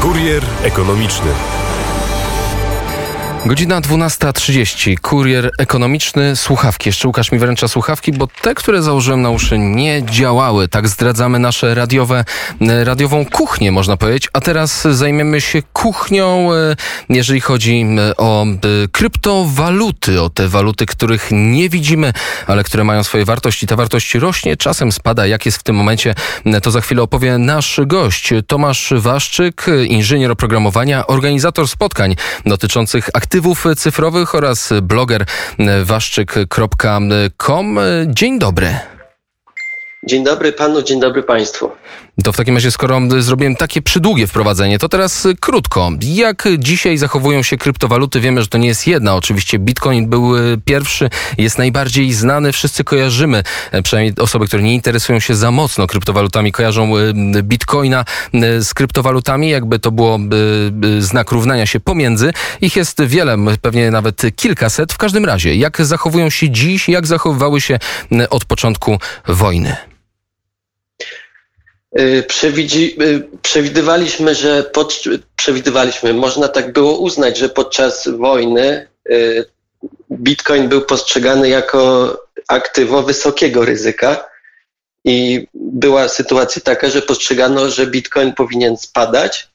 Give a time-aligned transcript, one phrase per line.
[0.00, 1.57] Kurier ekonomiczny.
[3.46, 4.98] Godzina 12.30.
[5.00, 6.36] Kurier ekonomiczny.
[6.36, 6.88] Słuchawki.
[6.88, 10.68] Jeszcze Łukasz mi wręcza słuchawki, bo te, które założyłem na uszy, nie działały.
[10.68, 12.24] Tak zdradzamy nasze radiowe,
[12.60, 14.28] e, radiową kuchnię, można powiedzieć.
[14.32, 16.76] A teraz zajmiemy się kuchnią, e,
[17.08, 18.46] jeżeli chodzi e, o
[18.92, 22.12] kryptowaluty, o te waluty, których nie widzimy,
[22.46, 23.66] ale które mają swoje wartości.
[23.66, 25.26] Ta wartość rośnie, czasem spada.
[25.26, 26.14] Jak jest w tym momencie,
[26.62, 32.16] to za chwilę opowie nasz gość, Tomasz Waszczyk, inżynier oprogramowania, organizator spotkań
[32.46, 35.24] dotyczących aktywności aktywów cyfrowych oraz bloger
[35.84, 37.78] waszczyk.com.
[38.06, 38.76] Dzień dobry.
[40.06, 41.70] Dzień dobry panu, dzień dobry państwu.
[42.24, 45.90] To w takim razie, skoro zrobiłem takie przydługie wprowadzenie, to teraz krótko.
[46.00, 48.20] Jak dzisiaj zachowują się kryptowaluty?
[48.20, 49.14] Wiemy, że to nie jest jedna.
[49.14, 52.52] Oczywiście Bitcoin był e, pierwszy, jest najbardziej znany.
[52.52, 58.04] Wszyscy kojarzymy, e, przynajmniej osoby, które nie interesują się za mocno kryptowalutami, kojarzą e, Bitcoina
[58.60, 60.18] z kryptowalutami, jakby to było
[60.98, 62.32] znak równania się pomiędzy.
[62.60, 64.92] Ich jest wiele, pewnie nawet kilkaset.
[64.92, 67.78] W każdym razie, jak zachowują się dziś, jak zachowywały się
[68.30, 69.76] od początku wojny?
[71.96, 72.24] Y,
[73.00, 75.02] y, przewidywaliśmy, że pod,
[75.36, 79.44] przewidywaliśmy, można tak było uznać, że podczas wojny y,
[80.12, 82.12] Bitcoin był postrzegany jako
[82.48, 84.28] aktywo wysokiego ryzyka
[85.04, 89.48] i była sytuacja taka, że postrzegano, że Bitcoin powinien spadać.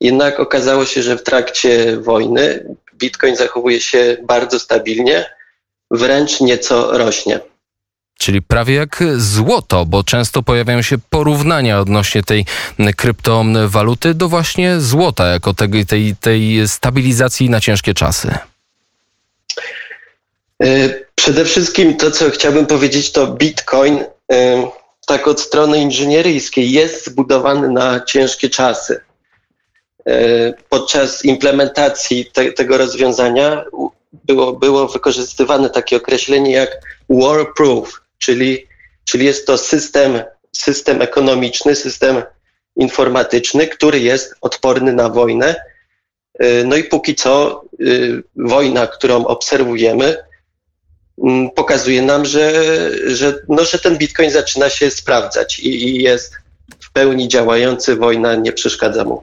[0.00, 5.30] Jednak okazało się, że w trakcie wojny Bitcoin zachowuje się bardzo stabilnie,
[5.90, 7.40] wręcz nieco rośnie.
[8.20, 12.46] Czyli prawie jak złoto, bo często pojawiają się porównania odnośnie tej
[12.96, 18.38] kryptowaluty do właśnie złota, jako tej, tej, tej stabilizacji na ciężkie czasy.
[20.62, 24.70] E, przede wszystkim to, co chciałbym powiedzieć, to Bitcoin, e,
[25.06, 29.00] tak od strony inżynieryjskiej, jest zbudowany na ciężkie czasy.
[30.06, 33.64] E, podczas implementacji te, tego rozwiązania
[34.24, 36.70] było, było wykorzystywane takie określenie jak
[37.10, 38.66] war-proof, czyli,
[39.04, 40.22] czyli jest to system,
[40.56, 42.22] system ekonomiczny, system
[42.76, 45.54] informatyczny, który jest odporny na wojnę.
[46.42, 50.16] Y, no i póki co y, wojna, którą obserwujemy,
[51.24, 52.52] mm, pokazuje nam, że,
[53.06, 56.34] że, no, że ten bitcoin zaczyna się sprawdzać i, i jest
[56.80, 59.22] w pełni działający, wojna nie przeszkadza mu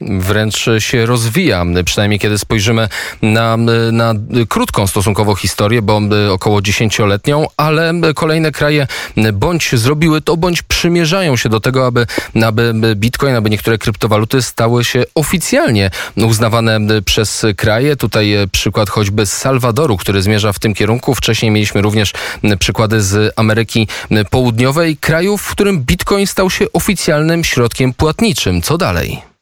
[0.00, 2.88] wręcz się rozwija, przynajmniej kiedy spojrzymy
[3.22, 3.56] na,
[3.92, 4.14] na
[4.48, 6.00] krótką stosunkowo historię, bo
[6.32, 8.86] około dziesięcioletnią, ale kolejne kraje
[9.32, 12.06] bądź zrobiły to, bądź przymierzają się do tego, aby,
[12.44, 17.96] aby Bitcoin, aby niektóre kryptowaluty stały się oficjalnie uznawane przez kraje.
[17.96, 21.14] Tutaj przykład choćby z Salwadoru, który zmierza w tym kierunku.
[21.14, 22.12] Wcześniej mieliśmy również
[22.58, 23.88] przykłady z Ameryki
[24.30, 28.62] Południowej, krajów, w którym Bitcoin stał się oficjalnym środkiem płatniczym.
[28.62, 29.35] Co dalej?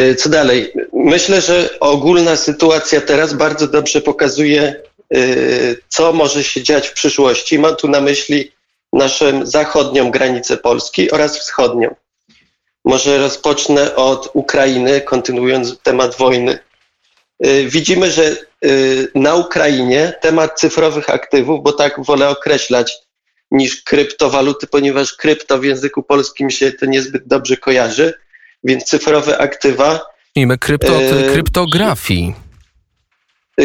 [0.00, 0.72] Y, co dalej?
[0.92, 4.82] Myślę, że ogólna sytuacja teraz bardzo dobrze pokazuje,
[5.14, 7.58] y, co może się dziać w przyszłości.
[7.58, 8.52] Mam tu na myśli
[8.92, 11.94] naszą zachodnią granicę Polski oraz wschodnią.
[12.84, 16.58] Może rozpocznę od Ukrainy, kontynuując temat wojny.
[17.46, 18.36] Y, widzimy, że
[19.14, 22.94] na Ukrainie temat cyfrowych aktywów, bo tak wolę określać
[23.50, 28.14] niż kryptowaluty, ponieważ krypto w języku polskim się to niezbyt dobrze kojarzy
[28.64, 30.00] więc cyfrowe aktywa.
[30.26, 32.34] Zacznijmy krypto, e, kryptografii.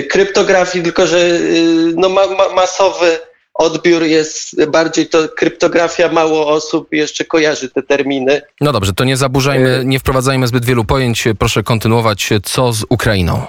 [0.10, 3.20] Kryptografii, tylko że y, no, ma, ma, masowy
[3.54, 8.42] odbiór jest bardziej to kryptografia, mało osób jeszcze kojarzy te terminy.
[8.62, 11.28] No dobrze, to nie zaburzajmy, e, nie wprowadzajmy zbyt wielu pojęć.
[11.40, 12.30] Proszę kontynuować.
[12.44, 13.46] Co z Ukrainą?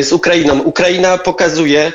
[0.00, 0.62] Z Ukrainą.
[0.62, 1.92] Ukraina pokazuje,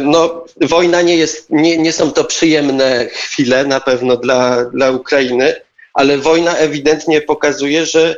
[0.00, 5.54] no, wojna nie jest, nie, nie są to przyjemne chwile na pewno dla, dla Ukrainy
[5.94, 8.16] ale wojna ewidentnie pokazuje, że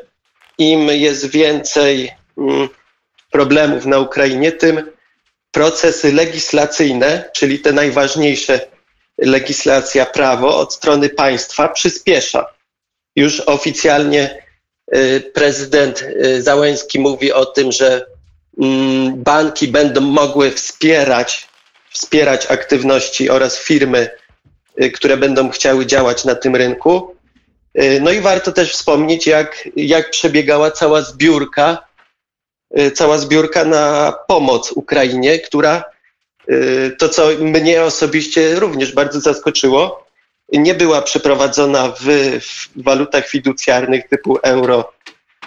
[0.58, 2.68] im jest więcej mm,
[3.30, 4.92] problemów na Ukrainie, tym
[5.52, 8.60] procesy legislacyjne, czyli te najważniejsze
[9.18, 12.46] legislacja, prawo od strony państwa przyspiesza.
[13.16, 14.42] Już oficjalnie
[14.96, 18.06] y, prezydent y, Załęski mówi o tym, że
[18.62, 21.48] mm, banki będą mogły wspierać,
[21.90, 24.10] wspierać aktywności oraz firmy,
[24.82, 27.15] y, które będą chciały działać na tym rynku.
[27.76, 31.78] E, no i warto też wspomnieć, jak, jak przebiegała cała zbiórka,
[32.70, 35.84] e, cała zbiórka na pomoc Ukrainie, która
[36.48, 40.06] e, to, co mnie osobiście również bardzo zaskoczyło,
[40.52, 42.04] nie była przeprowadzona w,
[42.40, 44.92] w walutach fiducjarnych typu euro,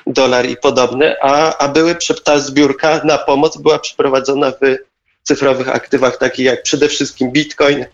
[0.08, 4.78] dolar i podobne, a, a były, ta zbiórka na pomoc była przeprowadzona w
[5.24, 7.86] cyfrowych aktywach takich jak przede wszystkim Bitcoin,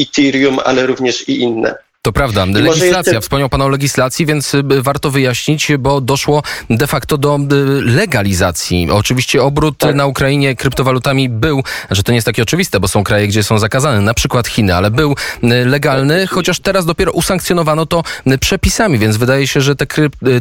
[0.00, 1.83] Ethereum, ale również i inne.
[2.04, 2.44] To prawda.
[2.44, 7.82] Legislacja, wspomniał Pan o legislacji, więc y, warto wyjaśnić, bo doszło de facto do y,
[7.82, 8.90] legalizacji.
[8.90, 9.94] Oczywiście obrót tak.
[9.94, 13.58] na Ukrainie kryptowalutami był, że to nie jest takie oczywiste, bo są kraje, gdzie są
[13.58, 16.30] zakazane, na przykład Chiny, ale był y, legalny, tak.
[16.30, 18.02] chociaż teraz dopiero usankcjonowano to
[18.40, 19.86] przepisami, więc wydaje się, że te,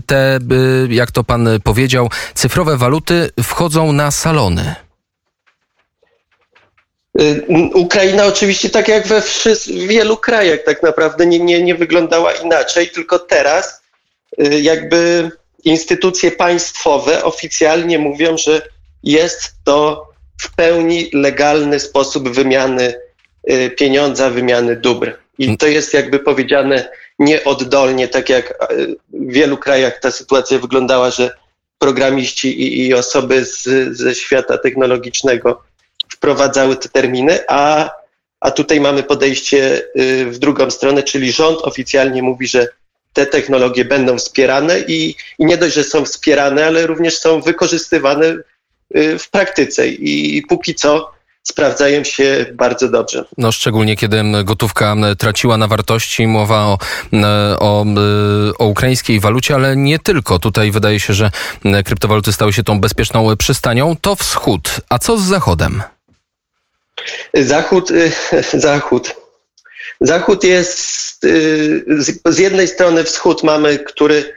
[0.05, 0.39] te
[0.89, 4.75] jak to Pan powiedział, cyfrowe waluty wchodzą na salony.
[7.21, 9.21] Y, Ukraina oczywiście tak jak we
[9.87, 13.81] wielu krajach tak naprawdę nie, nie, nie wyglądała inaczej, tylko teraz
[14.41, 15.31] y, jakby
[15.63, 18.61] instytucje państwowe oficjalnie mówią, że
[19.03, 20.09] jest to
[20.41, 22.93] w pełni legalny sposób wymiany
[23.51, 25.17] y, pieniądza, wymiany dóbr.
[25.37, 26.89] I to jest jakby powiedziane
[27.19, 28.53] nieoddolnie, tak jak
[29.13, 31.31] w wielu krajach ta sytuacja wyglądała, że
[31.79, 33.63] programiści i, i osoby z,
[33.97, 35.63] ze świata technologicznego
[36.13, 37.91] wprowadzały te terminy, a,
[38.39, 42.67] a tutaj mamy podejście y, w drugą stronę, czyli rząd oficjalnie mówi, że
[43.13, 48.35] te technologie będą wspierane i, i nie dość, że są wspierane, ale również są wykorzystywane
[48.95, 51.13] y, w praktyce i póki co
[51.43, 53.25] sprawdzają się bardzo dobrze.
[53.37, 56.77] No szczególnie kiedy gotówka traciła na wartości, mowa o,
[57.59, 57.85] o,
[58.59, 60.39] o ukraińskiej walucie, ale nie tylko.
[60.39, 61.31] Tutaj wydaje się, że
[61.85, 63.95] kryptowaluty stały się tą bezpieczną przystanią.
[64.01, 64.81] To wschód.
[64.89, 65.83] A co z zachodem?
[67.33, 68.11] Zachód, y,
[68.53, 69.15] Zachód.
[70.01, 71.83] Zachód jest y,
[72.25, 74.33] z jednej strony wschód mamy, który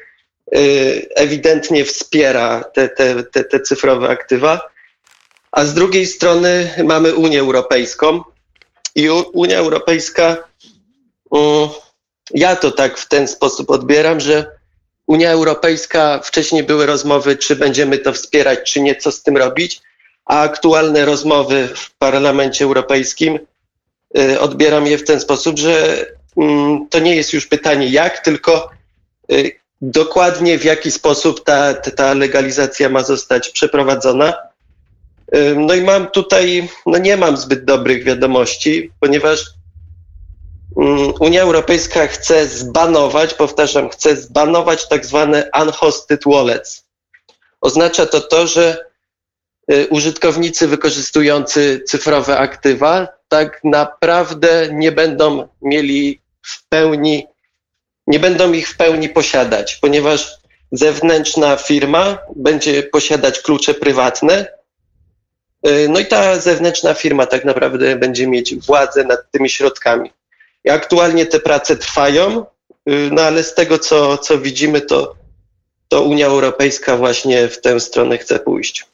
[0.56, 4.70] y, ewidentnie wspiera te, te, te, te cyfrowe aktywa,
[5.52, 8.22] a z drugiej strony mamy Unię Europejską
[8.94, 10.36] i Unia Europejska,
[12.34, 14.56] ja to tak w ten sposób odbieram, że
[15.06, 19.80] Unia Europejska, wcześniej były rozmowy, czy będziemy to wspierać, czy nie, co z tym robić
[20.26, 23.38] a aktualne rozmowy w Parlamencie Europejskim
[24.18, 26.06] y, odbieram je w ten sposób, że
[26.36, 28.70] mm, to nie jest już pytanie jak, tylko
[29.32, 34.34] y, dokładnie w jaki sposób ta, ta legalizacja ma zostać przeprowadzona.
[35.36, 39.44] Y, no i mam tutaj, no nie mam zbyt dobrych wiadomości, ponieważ
[40.76, 46.84] mm, Unia Europejska chce zbanować, powtarzam, chce zbanować tak zwane unhosted wallets.
[47.60, 48.86] Oznacza to to, że
[49.90, 57.26] użytkownicy wykorzystujący cyfrowe aktywa tak naprawdę nie będą mieli w pełni,
[58.06, 60.36] nie będą ich w pełni posiadać, ponieważ
[60.72, 64.46] zewnętrzna firma będzie posiadać klucze prywatne.
[65.68, 70.12] Y, no i ta zewnętrzna firma tak naprawdę będzie mieć władzę nad tymi środkami.
[70.64, 72.46] I aktualnie te prace trwają,
[72.88, 75.16] y, no ale z tego co, co widzimy, to,
[75.88, 78.86] to Unia Europejska właśnie w tę stronę chce pójść.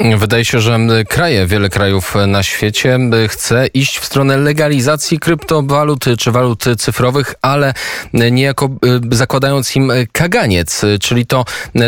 [0.00, 0.78] Wydaje się, że
[1.08, 2.98] kraje, wiele krajów na świecie
[3.28, 7.74] chce iść w stronę legalizacji kryptowalut czy walut cyfrowych, ale
[8.12, 8.68] niejako
[9.10, 11.44] zakładając im kaganiec, czyli to,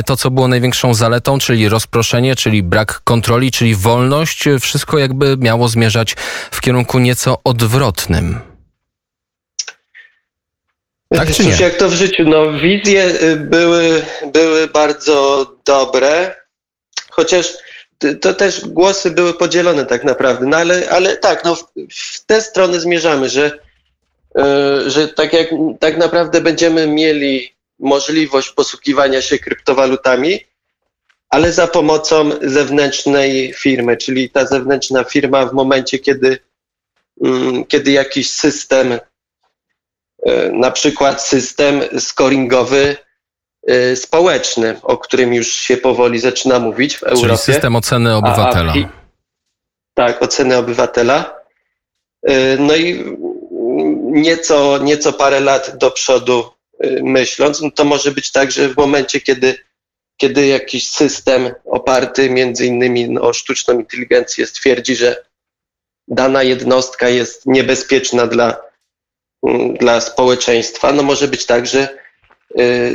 [0.07, 5.69] to co było największą zaletą, czyli rozproszenie, czyli brak kontroli, czyli wolność, wszystko jakby miało
[5.69, 6.17] zmierzać
[6.51, 8.41] w kierunku nieco odwrotnym.
[11.15, 11.56] Tak czy nie?
[11.61, 12.25] Jak to w życiu?
[12.25, 14.03] No, wizje były,
[14.33, 16.35] były bardzo dobre,
[17.11, 17.53] chociaż
[18.20, 22.41] to też głosy były podzielone tak naprawdę, no ale, ale tak, no w, w tę
[22.41, 23.58] stronę zmierzamy, że,
[24.35, 25.49] yy, że tak jak
[25.81, 30.41] tak naprawdę będziemy mieli możliwość posługiwania się kryptowalutami,
[31.29, 36.39] ale za pomocą zewnętrznej firmy, czyli ta zewnętrzna firma w momencie, kiedy,
[37.20, 38.98] yy, kiedy jakiś system,
[40.27, 42.96] yy, na przykład system scoringowy,
[43.94, 47.26] społeczny, o którym już się powoli zaczyna mówić w Europie.
[47.26, 48.72] Czyli system oceny obywatela.
[48.72, 48.88] A, a,
[49.94, 51.40] tak, oceny obywatela.
[52.31, 53.05] Y, no i
[54.12, 56.50] nieco, nieco parę lat do przodu
[56.84, 59.58] y, myśląc, no to może być tak, że w momencie, kiedy,
[60.17, 65.24] kiedy jakiś system oparty między innymi o sztuczną inteligencję stwierdzi, że
[66.08, 68.56] dana jednostka jest niebezpieczna dla,
[69.46, 72.00] mm, dla społeczeństwa, no może być tak, że Y,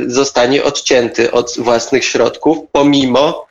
[0.06, 3.46] zostanie odcięty od własnych środków, pomimo,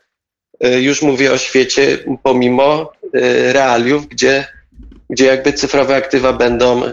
[0.65, 4.47] y, już mówię o świecie, pomimo y, realiów, gdzie
[5.09, 6.91] gdzie jakby cyfrowe aktywa będą y,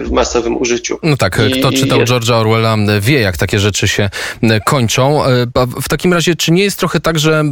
[0.00, 0.98] w masowym użyciu.
[1.02, 2.12] No tak, I, kto czytał jest...
[2.12, 4.10] George'a Orwella wie, jak takie rzeczy się
[4.66, 5.24] kończą.
[5.24, 5.46] E,
[5.82, 7.44] w takim razie, czy nie jest trochę tak, że,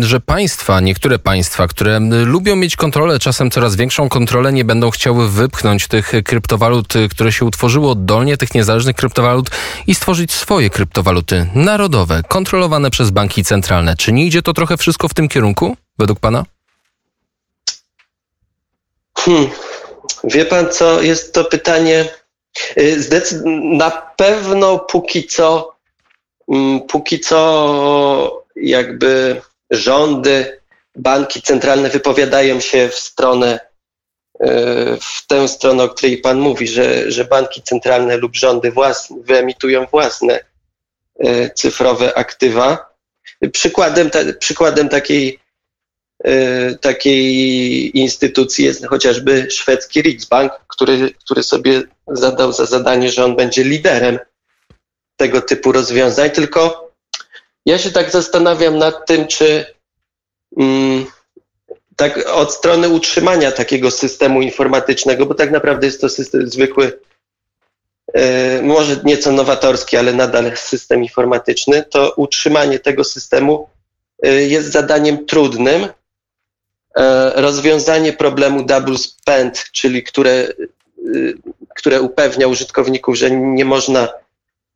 [0.00, 5.30] że państwa, niektóre państwa, które lubią mieć kontrolę, czasem coraz większą kontrolę, nie będą chciały
[5.30, 9.50] wypchnąć tych kryptowalut, które się utworzyły oddolnie, tych niezależnych kryptowalut
[9.86, 13.96] i stworzyć swoje kryptowaluty narodowe, kontrolowane przez banki centralne.
[13.96, 16.44] Czy nie idzie to trochę wszystko w tym kierunku, według pana?
[19.24, 19.50] Hmm.
[20.24, 22.04] Wie pan co, jest to pytanie
[23.62, 25.74] na pewno póki co,
[26.48, 29.40] mm, póki co jakby
[29.70, 30.60] rządy,
[30.96, 33.60] banki centralne wypowiadają się w stronę,
[35.00, 39.86] w tę stronę, o której Pan mówi, że, że banki centralne lub rządy własne, wyemitują
[39.86, 40.44] własne
[41.54, 42.94] cyfrowe aktywa.
[43.52, 45.43] Przykładem, przykładem takiej
[46.80, 53.64] takiej instytucji jest chociażby szwedzki Riksbank, który, który sobie zadał za zadanie, że on będzie
[53.64, 54.18] liderem
[55.16, 56.30] tego typu rozwiązań.
[56.30, 56.90] Tylko
[57.66, 59.66] ja się tak zastanawiam nad tym, czy
[60.58, 61.06] mm,
[61.96, 67.00] tak od strony utrzymania takiego systemu informatycznego, bo tak naprawdę jest to system zwykły,
[68.14, 73.68] e, może nieco nowatorski, ale nadal system informatyczny, to utrzymanie tego systemu
[74.22, 75.88] e, jest zadaniem trudnym
[77.34, 80.48] rozwiązanie problemu double spend, czyli które,
[81.06, 81.34] y,
[81.74, 84.08] które upewnia użytkowników, że nie można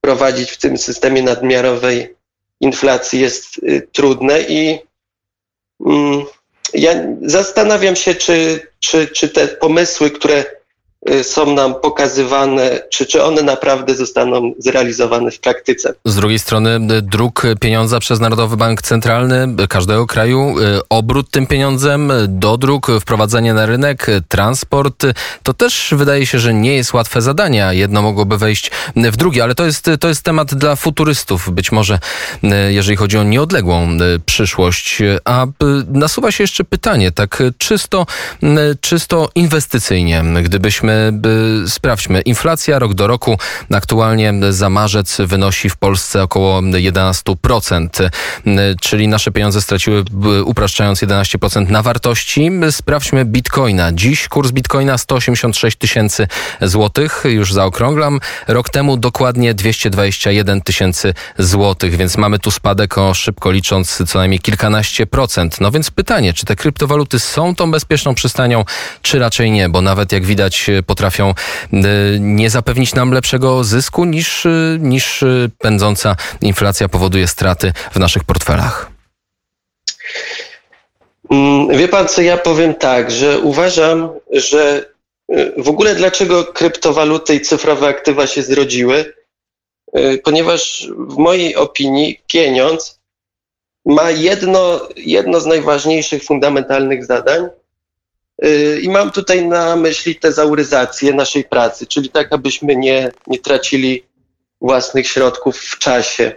[0.00, 2.14] prowadzić w tym systemie nadmiarowej
[2.60, 4.78] inflacji jest y, trudne i
[5.86, 6.24] mm,
[6.74, 10.44] ja zastanawiam się, czy, czy, czy te pomysły, które
[11.22, 15.94] są nam pokazywane, czy, czy one naprawdę zostaną zrealizowane w praktyce.
[16.04, 21.46] Z drugiej strony y, druk pieniądza przez Narodowy Bank Centralny każdego kraju, y, obrót tym
[21.46, 25.06] pieniądzem, dodruk, wprowadzenie na rynek, transport,
[25.42, 27.68] to też wydaje się, że nie jest łatwe zadanie.
[27.70, 31.98] Jedno mogłoby wejść w drugie, ale to jest, to jest temat dla futurystów, być może
[32.68, 33.88] jeżeli chodzi o nieodległą
[34.26, 34.98] przyszłość.
[35.24, 35.46] A
[35.88, 38.06] nasuwa się jeszcze pytanie, tak czysto,
[38.80, 40.87] czysto inwestycyjnie, gdybyśmy
[41.66, 43.38] sprawdźmy, inflacja rok do roku
[43.74, 48.10] aktualnie za marzec wynosi w Polsce około 11%,
[48.80, 50.04] czyli nasze pieniądze straciły,
[50.44, 52.50] upraszczając 11% na wartości.
[52.70, 53.92] Sprawdźmy bitcoina.
[53.92, 56.28] Dziś kurs bitcoina 186 tysięcy
[56.62, 58.20] złotych, już zaokrąglam.
[58.48, 64.40] Rok temu dokładnie 221 tysięcy złotych, więc mamy tu spadek o szybko licząc co najmniej
[64.40, 65.60] kilkanaście procent.
[65.60, 68.64] No więc pytanie, czy te kryptowaluty są tą bezpieczną przystanią,
[69.02, 71.34] czy raczej nie, bo nawet jak widać potrafią e,
[72.20, 75.26] nie zapewnić nam lepszego zysku niż, e, niż e,
[75.58, 78.90] pędząca inflacja powoduje straty w naszych portfelach?
[81.30, 84.84] Mm, wie pan co, ja powiem tak, że uważam, że
[85.56, 89.14] w ogóle dlaczego kryptowaluty i cyfrowe aktywa się zrodziły?
[90.24, 92.98] Ponieważ w mojej opinii pieniądz
[93.86, 97.48] ma jedno, jedno z najważniejszych fundamentalnych zadań,
[98.82, 104.04] I mam tutaj na myśli tezauryzację naszej pracy, czyli tak, abyśmy nie, nie tracili
[104.60, 106.32] własnych środków w czasie.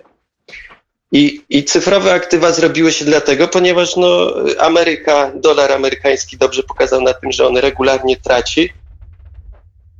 [1.11, 7.13] I, I cyfrowe aktywa zrobiły się dlatego, ponieważ no, Ameryka, dolar amerykański dobrze pokazał na
[7.13, 8.73] tym, że on regularnie traci.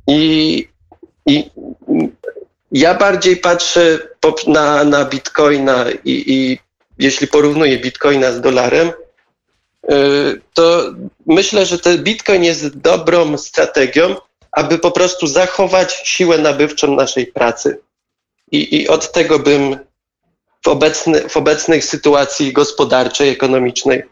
[0.06, 0.68] I,
[1.26, 1.50] i
[2.72, 3.98] ja bardziej patrzę
[4.46, 6.58] na, na bitcoina i, i
[6.98, 9.11] jeśli porównuję bitcoina z dolarem, Y,
[10.54, 10.92] to
[11.26, 14.16] myślę, że ten Bitcoin jest dobrą strategią,
[14.52, 17.78] aby po prostu zachować siłę nabywczą naszej pracy.
[18.52, 19.76] I, i od tego bym
[20.64, 24.02] w, obecny, w obecnej sytuacji gospodarczej, ekonomicznej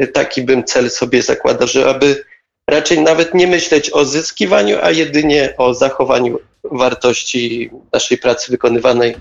[0.00, 2.24] y, taki bym cel sobie zakładał, że aby
[2.70, 9.16] raczej nawet nie myśleć o zyskiwaniu, a jedynie o zachowaniu wartości naszej pracy wykonywanej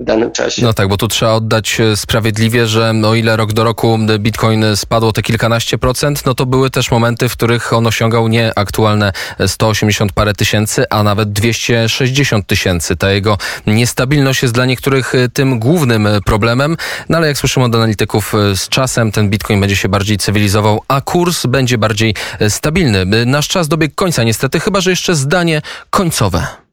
[0.00, 0.62] w danym czasie.
[0.62, 4.64] No tak, bo tu trzeba oddać e, sprawiedliwie, że o ile rok do roku Bitcoin
[4.74, 9.12] spadło te kilkanaście procent, no to były też momenty, w których on osiągał nie aktualne
[9.46, 12.96] 180 parę tysięcy, a nawet 260 tysięcy.
[12.96, 16.76] Ta jego niestabilność jest dla niektórych e, tym głównym e, problemem,
[17.08, 21.00] no ale jak słyszymy od analityków, z czasem ten Bitcoin będzie się bardziej cywilizował, a
[21.00, 22.14] kurs będzie bardziej
[22.48, 23.26] stabilny.
[23.26, 26.67] Nasz czas dobiegł końca niestety, chyba że jeszcze zdanie końcowe.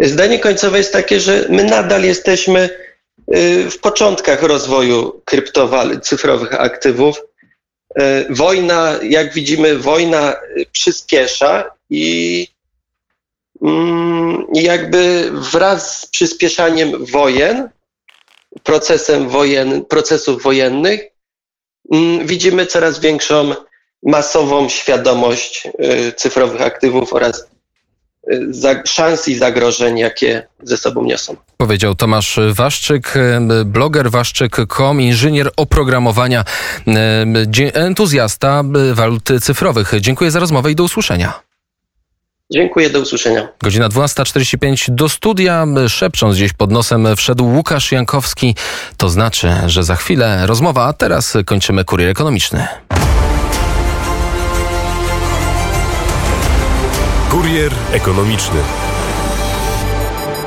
[0.00, 2.70] Zdanie końcowe jest takie, że my nadal jesteśmy
[3.34, 7.22] y, w początkach rozwoju kryptowalut, cyfrowych aktywów.
[8.00, 10.36] Y, wojna, jak widzimy, wojna
[10.72, 12.48] przyspiesza i
[13.62, 17.68] mm, jakby wraz z przyspieszaniem wojen,
[18.62, 21.00] procesem wojen, procesów wojennych,
[21.92, 23.54] mm, widzimy coraz większą
[24.02, 27.50] masową świadomość y, cyfrowych aktywów oraz
[28.84, 31.36] szans i zagrożeń, jakie ze sobą niosą.
[31.56, 33.14] Powiedział Tomasz Waszczyk,
[33.64, 36.44] bloger waszczyk.com, inżynier oprogramowania,
[37.74, 39.92] entuzjasta walut cyfrowych.
[40.00, 41.40] Dziękuję za rozmowę i do usłyszenia.
[42.52, 43.48] Dziękuję, do usłyszenia.
[43.62, 45.66] Godzina 12.45 do studia.
[45.88, 48.54] Szepcząc gdzieś pod nosem wszedł Łukasz Jankowski.
[48.96, 52.66] To znaczy, że za chwilę rozmowa, a teraz kończymy kurier ekonomiczny.
[57.30, 58.89] Kurier ekonomiczny.